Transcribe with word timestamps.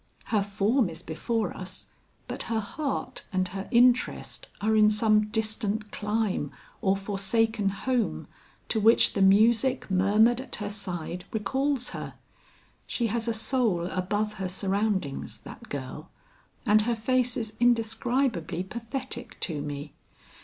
Her 0.33 0.41
form 0.41 0.89
is 0.89 1.03
before 1.03 1.55
us, 1.55 1.85
but 2.27 2.41
her 2.49 2.59
heart 2.59 3.23
and 3.31 3.49
her 3.49 3.67
interest 3.69 4.47
are 4.59 4.75
in 4.75 4.89
some 4.89 5.27
distant 5.27 5.91
clime 5.91 6.49
or 6.81 6.97
forsaken 6.97 7.69
home 7.69 8.25
to 8.69 8.79
which 8.79 9.13
the 9.13 9.21
music 9.21 9.91
murmured 9.91 10.41
at 10.41 10.55
her 10.55 10.71
side 10.71 11.25
recalls 11.31 11.89
her. 11.91 12.15
She 12.87 13.05
has 13.13 13.27
a 13.27 13.33
soul 13.35 13.85
above 13.91 14.33
her 14.41 14.49
surroundings, 14.49 15.37
that 15.41 15.69
girl; 15.69 16.09
and 16.65 16.81
her 16.81 16.95
face 16.95 17.37
is 17.37 17.53
indescribably 17.59 18.63
pathetic 18.63 19.39
to 19.41 19.61
me. 19.61 19.93